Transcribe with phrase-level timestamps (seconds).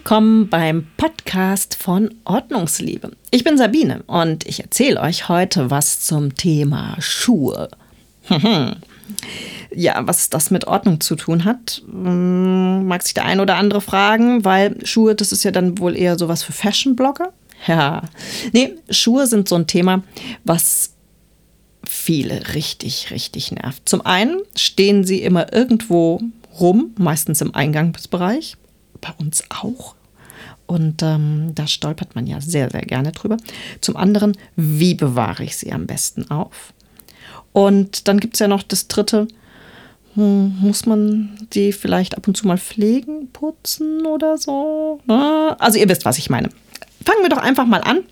[0.00, 3.10] willkommen beim Podcast von Ordnungsliebe.
[3.30, 7.68] Ich bin Sabine und ich erzähle euch heute was zum Thema Schuhe.
[9.70, 13.82] ja, was das mit Ordnung zu tun hat, hm, mag sich der ein oder andere
[13.82, 17.32] fragen, weil Schuhe, das ist ja dann wohl eher sowas für Fashion-Blogger.
[17.66, 18.04] Ja,
[18.54, 20.02] nee, Schuhe sind so ein Thema,
[20.44, 20.94] was
[21.84, 23.86] viele richtig, richtig nervt.
[23.86, 26.22] Zum einen stehen sie immer irgendwo
[26.58, 28.56] rum, meistens im Eingangsbereich,
[29.00, 29.94] bei uns auch.
[30.66, 33.36] Und ähm, da stolpert man ja sehr, sehr gerne drüber.
[33.80, 36.72] Zum anderen, wie bewahre ich sie am besten auf?
[37.52, 39.26] Und dann gibt es ja noch das dritte,
[40.14, 45.00] hm, muss man die vielleicht ab und zu mal pflegen, putzen oder so?
[45.06, 46.50] Also ihr wisst, was ich meine.
[47.04, 48.04] Fangen wir doch einfach mal an.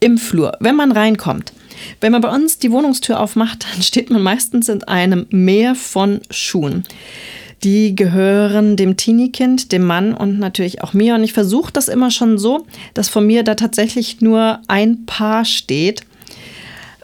[0.00, 1.52] Im Flur, wenn man reinkommt.
[2.00, 6.20] Wenn man bei uns die Wohnungstür aufmacht, dann steht man meistens in einem Meer von
[6.30, 6.84] Schuhen.
[7.64, 11.14] Die gehören dem Teenie-Kind, dem Mann und natürlich auch mir.
[11.14, 15.44] Und ich versuche das immer schon so, dass von mir da tatsächlich nur ein Paar
[15.44, 16.02] steht,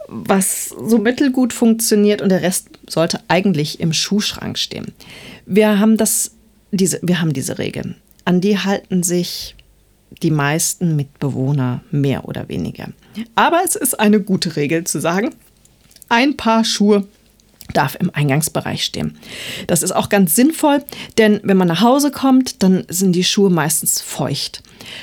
[0.08, 4.92] was so mittelgut funktioniert und der Rest sollte eigentlich im Schuhschrank stehen.
[5.46, 6.32] Wir haben das,
[6.70, 7.96] diese, wir haben diese Regel.
[8.24, 9.56] An die halten sich
[10.22, 12.88] die meisten Mitbewohner mehr oder weniger.
[13.34, 15.34] Aber es ist eine gute Regel zu sagen,
[16.08, 17.06] ein Paar Schuhe
[17.72, 19.18] darf im Eingangsbereich stehen.
[19.66, 20.84] Das ist auch ganz sinnvoll,
[21.18, 24.62] denn wenn man nach Hause kommt, dann sind die Schuhe meistens feucht.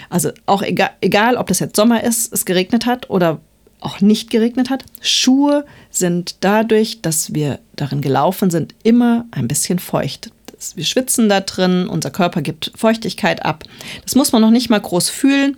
[0.09, 3.39] Also auch egal, egal ob das jetzt Sommer ist, es geregnet hat oder
[3.81, 4.83] auch nicht geregnet hat.
[5.01, 10.31] Schuhe sind dadurch, dass wir darin gelaufen sind, immer ein bisschen feucht.
[10.75, 13.63] Wir schwitzen da drin, unser Körper gibt Feuchtigkeit ab.
[14.03, 15.55] Das muss man noch nicht mal groß fühlen,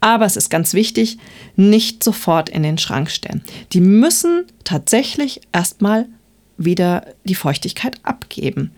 [0.00, 1.18] aber es ist ganz wichtig,
[1.56, 3.42] nicht sofort in den Schrank stellen.
[3.72, 6.06] Die müssen tatsächlich erstmal
[6.58, 8.72] wieder die Feuchtigkeit abgeben.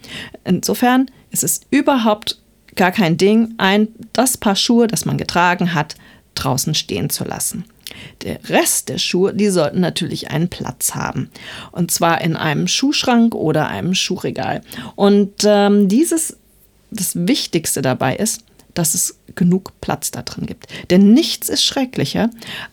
[0.45, 2.41] Insofern ist es überhaupt
[2.75, 5.97] gar kein Ding, ein, das Paar Schuhe, das man getragen hat,
[6.35, 7.65] draußen stehen zu lassen.
[8.23, 11.31] Der Rest der Schuhe, die sollten natürlich einen Platz haben.
[11.73, 14.61] Und zwar in einem Schuhschrank oder einem Schuhregal.
[14.95, 16.37] Und ähm, dieses,
[16.91, 18.45] das Wichtigste dabei ist,
[18.79, 20.67] dass es genug Platz da drin gibt.
[20.91, 22.31] Denn nichts ist schrecklicher,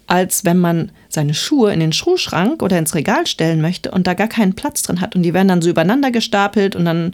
[0.08, 4.14] als wenn man seine Schuhe in den Schuhschrank oder ins Regal stellen möchte und da
[4.14, 5.16] gar keinen Platz drin hat.
[5.16, 7.12] Und die werden dann so übereinander gestapelt und dann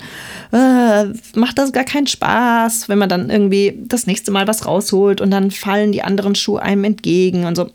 [0.51, 5.21] äh, macht das gar keinen Spaß, wenn man dann irgendwie das nächste Mal was rausholt
[5.21, 7.69] und dann fallen die anderen Schuhe einem entgegen und so.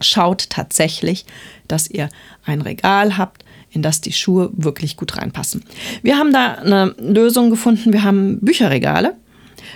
[0.00, 1.24] Schaut tatsächlich,
[1.68, 2.10] dass ihr
[2.44, 5.64] ein Regal habt, in das die Schuhe wirklich gut reinpassen.
[6.02, 7.92] Wir haben da eine Lösung gefunden.
[7.92, 9.14] Wir haben Bücherregale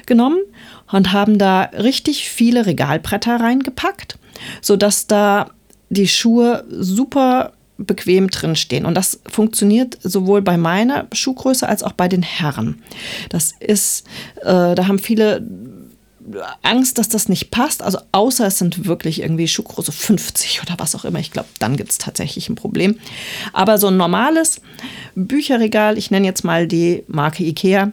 [0.06, 0.40] genommen
[0.92, 4.18] und haben da richtig viele Regalbretter reingepackt,
[4.60, 5.50] sodass da
[5.88, 8.84] die Schuhe super bequem drin stehen.
[8.84, 12.82] Und das funktioniert sowohl bei meiner Schuhgröße als auch bei den Herren.
[13.30, 14.06] Das ist,
[14.42, 15.42] äh, da haben viele
[16.62, 17.82] Angst, dass das nicht passt.
[17.82, 21.18] Also außer es sind wirklich irgendwie Schuhgröße 50 oder was auch immer.
[21.18, 22.98] Ich glaube, dann gibt es tatsächlich ein Problem.
[23.52, 24.60] Aber so ein normales
[25.14, 27.92] Bücherregal, ich nenne jetzt mal die Marke Ikea,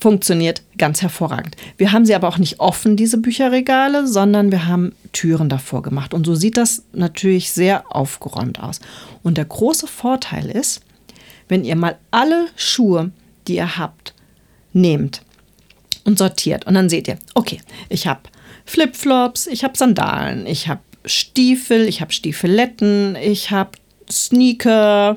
[0.00, 1.56] funktioniert ganz hervorragend.
[1.76, 6.14] Wir haben sie aber auch nicht offen, diese Bücherregale, sondern wir haben Türen davor gemacht.
[6.14, 8.80] Und so sieht das natürlich sehr aufgeräumt aus.
[9.22, 10.82] Und der große Vorteil ist,
[11.48, 13.10] wenn ihr mal alle Schuhe,
[13.46, 14.14] die ihr habt,
[14.72, 15.22] nehmt
[16.04, 16.66] und sortiert.
[16.66, 18.20] Und dann seht ihr, okay, ich habe
[18.66, 23.70] Flipflops, ich habe Sandalen, ich habe Stiefel, ich habe Stiefeletten, ich habe
[24.10, 25.16] Sneaker,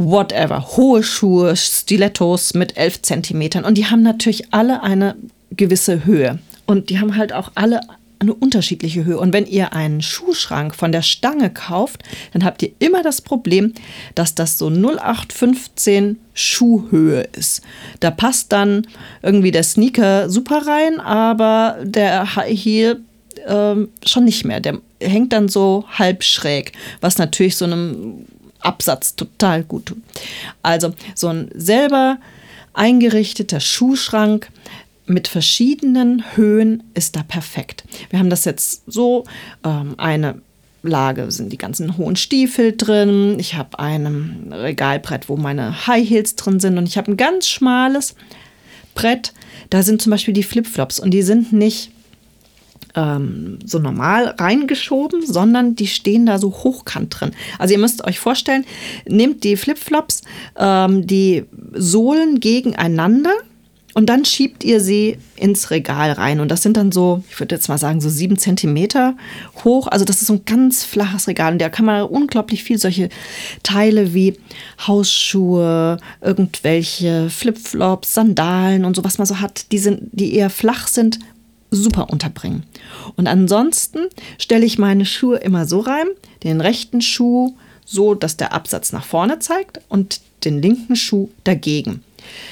[0.00, 3.64] whatever, hohe Schuhe, Stilettos mit 11 Zentimetern.
[3.64, 5.14] Und die haben natürlich alle eine
[5.50, 6.38] gewisse Höhe.
[6.66, 7.82] Und die haben halt auch alle
[8.18, 9.18] eine unterschiedliche Höhe.
[9.18, 12.02] Und wenn ihr einen Schuhschrank von der Stange kauft,
[12.32, 13.74] dann habt ihr immer das Problem,
[14.14, 17.62] dass das so 0815 Schuhhöhe ist.
[18.00, 18.86] Da passt dann
[19.22, 23.00] irgendwie der Sneaker super rein, aber der High Heel
[23.46, 23.74] äh,
[24.06, 24.60] schon nicht mehr.
[24.60, 28.26] Der hängt dann so halb schräg, was natürlich so einem
[28.60, 29.98] Absatz total gut tut.
[30.62, 32.18] Also so ein selber
[32.72, 34.50] eingerichteter Schuhschrank
[35.06, 37.84] mit verschiedenen Höhen ist da perfekt.
[38.10, 39.24] Wir haben das jetzt so,
[39.64, 40.40] ähm, eine
[40.82, 43.38] Lage sind die ganzen hohen Stiefel drin.
[43.38, 47.48] Ich habe ein Regalbrett, wo meine High Heels drin sind und ich habe ein ganz
[47.48, 48.14] schmales
[48.94, 49.32] Brett.
[49.68, 51.90] Da sind zum Beispiel die Flipflops und die sind nicht
[52.94, 57.30] ähm, so normal reingeschoben, sondern die stehen da so hochkant drin.
[57.58, 58.64] Also ihr müsst euch vorstellen,
[59.06, 60.22] nehmt die Flipflops,
[60.56, 61.44] ähm, die
[61.74, 63.34] Sohlen gegeneinander
[63.92, 66.40] und dann schiebt ihr sie ins Regal rein.
[66.40, 69.16] Und das sind dann so, ich würde jetzt mal sagen, so sieben Zentimeter
[69.64, 69.88] hoch.
[69.88, 71.52] Also das ist so ein ganz flaches Regal.
[71.52, 73.08] Und da kann man unglaublich viel solche
[73.62, 74.38] Teile wie
[74.86, 80.86] Hausschuhe, irgendwelche Flipflops, Sandalen und so, was man so hat, die, sind, die eher flach
[80.86, 81.18] sind,
[81.70, 82.64] super unterbringen.
[83.16, 84.00] Und ansonsten
[84.38, 86.06] stelle ich meine Schuhe immer so rein,
[86.42, 92.02] den rechten Schuh so, dass der Absatz nach vorne zeigt und den linken Schuh dagegen.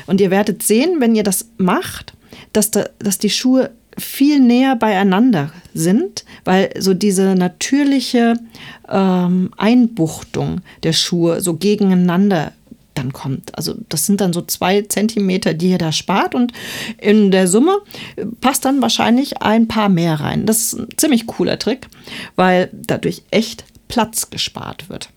[0.07, 2.15] Und ihr werdet sehen, wenn ihr das macht,
[2.53, 8.35] dass, da, dass die Schuhe viel näher beieinander sind, weil so diese natürliche
[8.89, 12.53] ähm, Einbuchtung der Schuhe so gegeneinander
[12.99, 13.57] dann kommt.
[13.57, 16.53] Also das sind dann so zwei Zentimeter, die ihr da spart und
[16.99, 17.79] in der Summe
[18.41, 20.47] passt dann wahrscheinlich ein paar mehr rein.
[20.47, 21.89] Das ist ein ziemlich cooler Trick,
[22.37, 25.11] weil dadurch echt Platz gespart wird.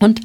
[0.00, 0.20] Und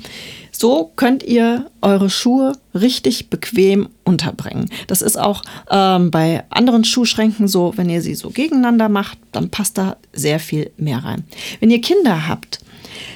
[0.51, 4.69] so könnt ihr eure Schuhe richtig bequem unterbringen.
[4.87, 9.49] Das ist auch ähm, bei anderen Schuhschränken so, wenn ihr sie so gegeneinander macht, dann
[9.49, 11.25] passt da sehr viel mehr rein.
[11.59, 12.59] Wenn ihr Kinder habt,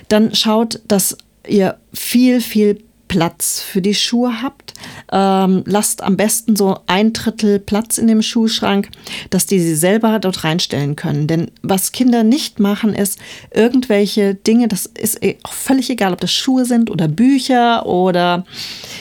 [0.10, 1.18] dann schaut, dass
[1.48, 4.74] ihr viel, viel Platz für die Schuhe habt.
[5.12, 8.90] Ähm, lasst am besten so ein Drittel Platz in dem Schuhschrank,
[9.32, 11.28] dass die sie selber dort reinstellen können.
[11.28, 13.20] Denn was Kinder nicht machen, ist
[13.54, 18.46] irgendwelche Dinge, das ist eh auch völlig egal, ob das Schuhe sind oder Bücher oder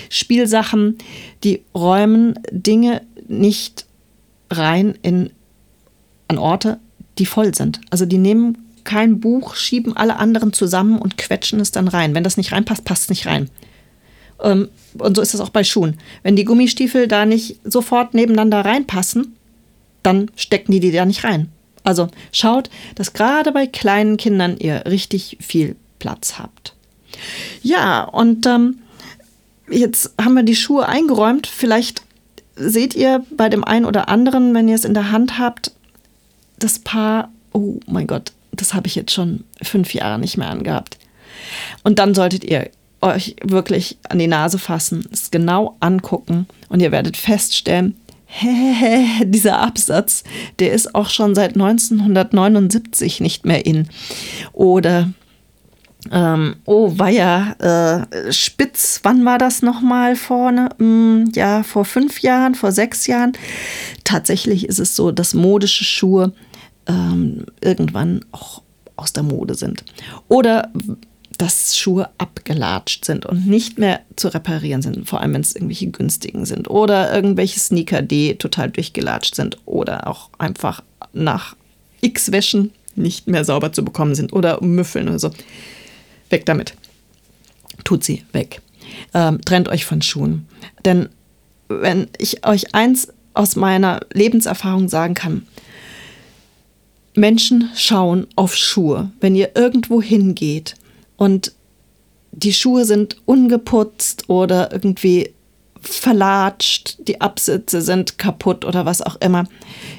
[0.08, 0.98] Spielsachen,
[1.44, 3.86] die räumen Dinge nicht
[4.50, 5.30] rein in,
[6.26, 6.80] an Orte,
[7.18, 7.80] die voll sind.
[7.90, 12.14] Also die nehmen kein Buch, schieben alle anderen zusammen und quetschen es dann rein.
[12.14, 13.50] Wenn das nicht reinpasst, passt es nicht rein.
[14.42, 14.68] Ähm,
[14.98, 15.98] und so ist es auch bei Schuhen.
[16.22, 19.36] Wenn die Gummistiefel da nicht sofort nebeneinander reinpassen,
[20.02, 21.50] dann stecken die die da nicht rein.
[21.84, 26.74] Also schaut, dass gerade bei kleinen Kindern ihr richtig viel Platz habt.
[27.62, 28.78] Ja, und ähm,
[29.70, 31.46] jetzt haben wir die Schuhe eingeräumt.
[31.46, 32.02] Vielleicht
[32.56, 35.72] seht ihr bei dem einen oder anderen, wenn ihr es in der Hand habt,
[36.58, 40.98] das Paar, oh mein Gott, das habe ich jetzt schon fünf Jahre nicht mehr angehabt.
[41.84, 42.70] Und dann solltet ihr
[43.00, 47.96] euch wirklich an die Nase fassen, es genau angucken und ihr werdet feststellen,
[48.26, 50.24] hä, dieser Absatz,
[50.58, 53.88] der ist auch schon seit 1979 nicht mehr in.
[54.52, 55.08] Oder
[56.12, 60.68] ähm, oh weia, äh, Spitz, wann war das nochmal vorne?
[60.78, 63.32] Hm, ja, vor fünf Jahren, vor sechs Jahren.
[64.04, 66.32] Tatsächlich ist es so, dass modische Schuhe
[66.86, 68.62] ähm, irgendwann auch
[68.96, 69.84] aus der Mode sind.
[70.28, 70.72] Oder
[71.38, 75.88] dass Schuhe abgelatscht sind und nicht mehr zu reparieren sind, vor allem wenn es irgendwelche
[75.88, 80.82] günstigen sind oder irgendwelche Sneaker, die total durchgelatscht sind oder auch einfach
[81.12, 81.56] nach
[82.00, 85.30] x Wäschen nicht mehr sauber zu bekommen sind oder Müffeln oder so.
[86.28, 86.74] Weg damit.
[87.84, 88.60] Tut sie weg.
[89.14, 90.48] Ähm, trennt euch von Schuhen.
[90.84, 91.08] Denn
[91.68, 95.46] wenn ich euch eins aus meiner Lebenserfahrung sagen kann,
[97.14, 99.12] Menschen schauen auf Schuhe.
[99.20, 100.74] Wenn ihr irgendwo hingeht,
[101.18, 101.52] und
[102.32, 105.34] die Schuhe sind ungeputzt oder irgendwie
[105.80, 109.44] verlatscht, die Absätze sind kaputt oder was auch immer.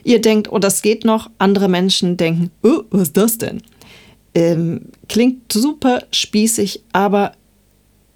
[0.03, 1.29] Ihr denkt, oh, das geht noch.
[1.37, 3.61] Andere Menschen denken, oh, was ist das denn?
[4.33, 7.33] Ähm, klingt super spießig, aber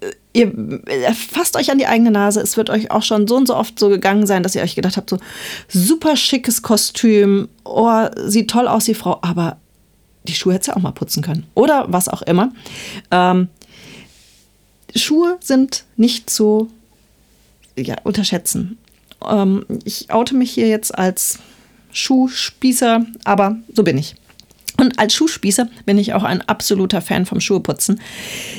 [0.00, 0.52] äh, ihr
[0.86, 2.40] äh, fasst euch an die eigene Nase.
[2.40, 4.76] Es wird euch auch schon so und so oft so gegangen sein, dass ihr euch
[4.76, 5.18] gedacht habt, so
[5.68, 9.58] super schickes Kostüm, oh, sieht toll aus, die Frau, aber
[10.24, 11.46] die Schuhe hätte sie auch mal putzen können.
[11.54, 12.52] Oder was auch immer.
[13.10, 13.48] Ähm,
[14.96, 16.70] Schuhe sind nicht zu
[17.76, 18.78] ja, unterschätzen.
[19.28, 21.38] Ähm, ich oute mich hier jetzt als
[21.92, 24.16] Schuhspießer, aber so bin ich.
[24.76, 28.00] Und als Schuhspießer bin ich auch ein absoluter Fan vom Schuheputzen.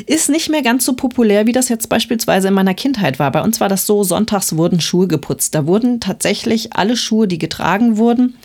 [0.05, 3.31] Ist nicht mehr ganz so populär, wie das jetzt beispielsweise in meiner Kindheit war.
[3.31, 5.55] Bei uns war das so, sonntags wurden Schuhe geputzt.
[5.55, 8.35] Da wurden tatsächlich alle Schuhe, die getragen wurden,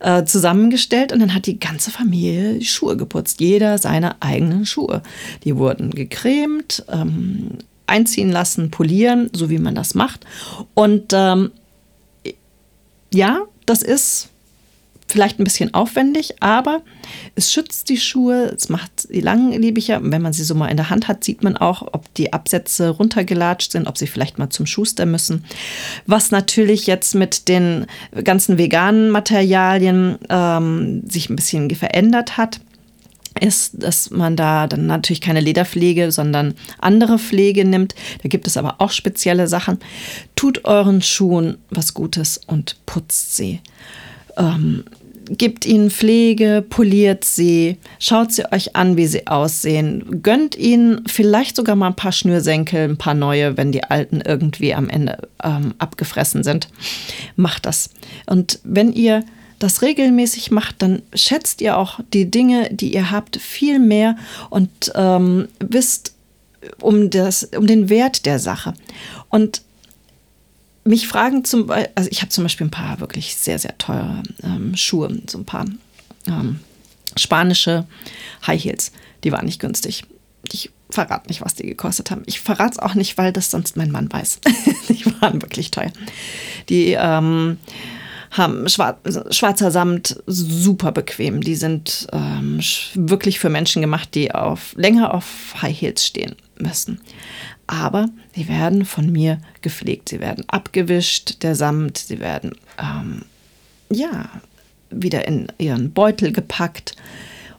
[0.00, 3.40] äh, zusammengestellt und dann hat die ganze Familie die Schuhe geputzt.
[3.40, 5.02] Jeder seine eigenen Schuhe.
[5.44, 10.24] Die wurden gecremt, ähm, einziehen lassen, polieren, so wie man das macht.
[10.74, 11.50] Und ähm,
[13.12, 14.28] ja, das ist
[15.12, 16.82] vielleicht ein bisschen aufwendig, aber
[17.34, 20.00] es schützt die Schuhe, es macht sie langlebiger.
[20.02, 22.90] Wenn man sie so mal in der Hand hat, sieht man auch, ob die Absätze
[22.90, 25.44] runtergelatscht sind, ob sie vielleicht mal zum Schuster müssen.
[26.06, 27.86] Was natürlich jetzt mit den
[28.24, 32.60] ganzen veganen Materialien ähm, sich ein bisschen verändert hat
[33.38, 37.94] ist, dass man da dann natürlich keine Lederpflege, sondern andere Pflege nimmt.
[38.22, 39.78] Da gibt es aber auch spezielle Sachen.
[40.34, 43.60] Tut euren Schuhen was Gutes und putzt sie.
[44.36, 44.84] Ähm,
[45.30, 51.56] gebt ihnen Pflege, poliert sie, schaut sie euch an, wie sie aussehen, gönnt ihnen vielleicht
[51.56, 55.74] sogar mal ein paar Schnürsenkel, ein paar neue, wenn die alten irgendwie am Ende ähm,
[55.78, 56.68] abgefressen sind.
[57.36, 57.90] Macht das.
[58.26, 59.24] Und wenn ihr
[59.60, 64.16] das regelmäßig macht, dann schätzt ihr auch die Dinge, die ihr habt, viel mehr
[64.48, 66.14] und ähm, wisst
[66.80, 68.74] um, das, um den Wert der Sache.
[69.28, 69.62] Und
[70.84, 74.22] mich fragen zum Beispiel, also ich habe zum Beispiel ein paar wirklich sehr, sehr teure
[74.42, 75.66] ähm, Schuhe, so ein paar
[76.26, 76.60] ähm,
[77.16, 77.86] spanische
[78.46, 78.92] High Heels.
[79.24, 80.04] Die waren nicht günstig.
[80.50, 82.22] Ich verrate nicht, was die gekostet haben.
[82.26, 84.40] Ich verrate es auch nicht, weil das sonst mein Mann weiß.
[84.88, 85.92] die waren wirklich teuer.
[86.68, 87.58] Die ähm,
[88.30, 88.98] haben schwar
[89.30, 91.42] schwarzer Samt, super bequem.
[91.42, 92.60] Die sind ähm,
[92.94, 97.00] wirklich für Menschen gemacht, die auf, länger auf High Heels stehen müssen
[97.70, 100.08] aber sie werden von mir gepflegt.
[100.08, 103.22] Sie werden abgewischt, der Samt, sie werden ähm,
[103.90, 104.28] ja
[104.90, 106.96] wieder in ihren Beutel gepackt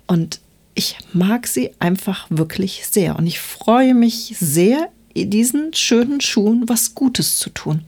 [0.08, 0.42] und
[0.76, 6.94] ich mag sie einfach wirklich sehr und ich freue mich sehr, diesen schönen Schuhen was
[6.96, 7.84] Gutes zu tun.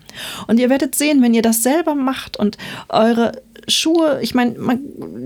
[0.48, 2.58] Und ihr werdet sehen, wenn ihr das selber macht und
[2.90, 4.56] eure Schuhe, ich meine,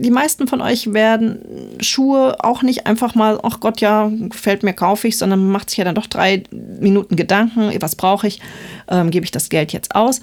[0.02, 1.40] die meisten von euch werden
[1.82, 5.70] Schuhe auch nicht einfach mal, ach Gott, ja, gefällt mir, kaufe ich, sondern man macht
[5.70, 8.40] sich ja dann doch drei Minuten Gedanken, was brauche ich,
[8.88, 10.20] ähm, gebe ich das Geld jetzt aus,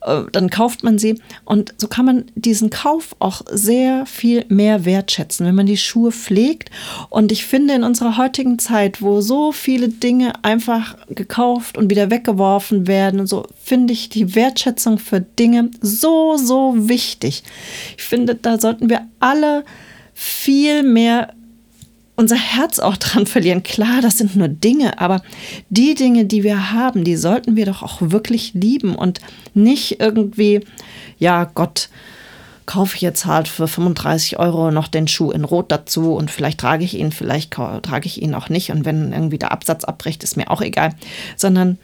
[0.00, 4.84] äh, dann kauft man sie und so kann man diesen Kauf auch sehr viel mehr
[4.84, 6.70] wertschätzen, wenn man die Schuhe pflegt
[7.10, 12.10] und ich finde in unserer heutigen Zeit, wo so viele Dinge einfach gekauft und wieder
[12.10, 17.42] weggeworfen werden so, finde ich die Wertschätzung für Dinge so, so wichtig.
[17.96, 19.64] Ich finde, da sollten wir alle
[20.14, 21.32] viel mehr
[22.18, 23.62] unser Herz auch dran verlieren.
[23.62, 25.22] Klar, das sind nur Dinge, aber
[25.70, 29.20] die Dinge, die wir haben, die sollten wir doch auch wirklich lieben und
[29.54, 30.66] nicht irgendwie,
[31.16, 31.90] ja, Gott,
[32.66, 36.58] kaufe ich jetzt halt für 35 Euro noch den Schuh in Rot dazu und vielleicht
[36.58, 40.24] trage ich ihn, vielleicht trage ich ihn auch nicht und wenn irgendwie der Absatz abbricht,
[40.24, 40.94] ist mir auch egal,
[41.36, 41.78] sondern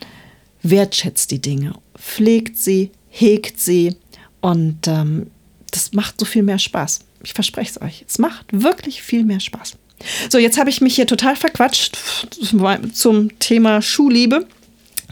[0.63, 3.97] wertschätzt die Dinge, pflegt sie, hegt sie
[4.41, 5.31] und ähm,
[5.75, 7.01] das macht so viel mehr Spaß.
[7.23, 8.07] Ich verspreche es euch.
[8.09, 9.75] Es macht wirklich viel mehr Spaß.
[10.31, 11.99] So, jetzt habe ich mich hier total verquatscht
[12.93, 14.47] zum Thema Schuhliebe.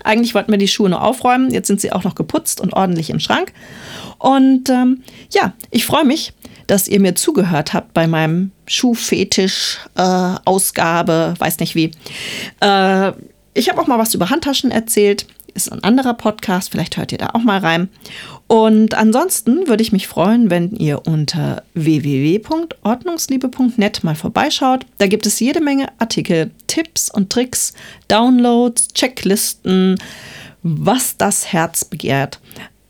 [0.04, 1.52] Eigentlich wollten wir die Schuhe nur aufräumen.
[1.52, 3.52] Jetzt sind sie auch noch geputzt und ordentlich im Schrank.
[4.18, 5.02] Und ähm,
[5.32, 6.32] ja, ich freue mich,
[6.66, 11.92] dass ihr mir zugehört habt bei meinem Schuhfetisch-Ausgabe, äh, weiß nicht wie.
[12.60, 13.12] Äh,
[13.54, 15.26] ich habe auch mal was über Handtaschen erzählt.
[15.54, 17.90] Ist ein anderer Podcast, vielleicht hört ihr da auch mal rein.
[18.46, 24.86] Und ansonsten würde ich mich freuen, wenn ihr unter www.ordnungsliebe.net mal vorbeischaut.
[24.98, 27.74] Da gibt es jede Menge Artikel, Tipps und Tricks,
[28.08, 29.98] Downloads, Checklisten,
[30.62, 32.40] was das Herz begehrt.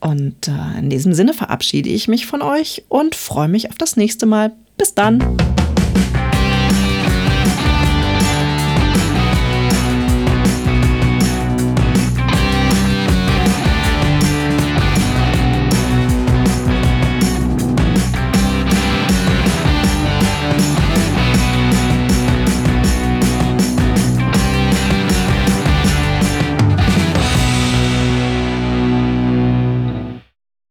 [0.01, 3.97] Und äh, in diesem Sinne verabschiede ich mich von euch und freue mich auf das
[3.97, 4.53] nächste Mal.
[4.77, 5.52] Bis dann!